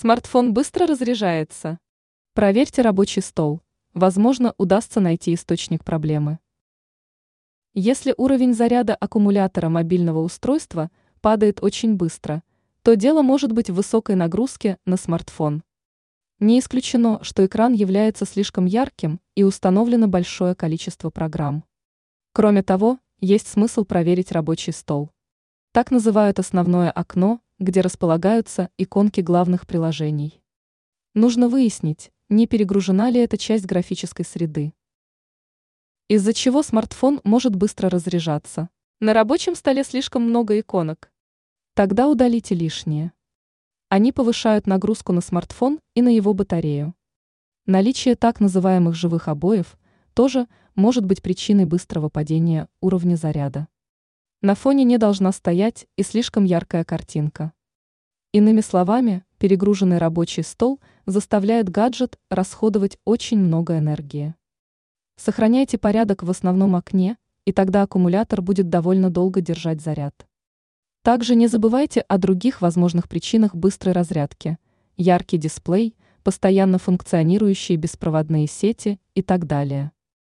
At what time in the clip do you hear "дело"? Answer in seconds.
12.96-13.20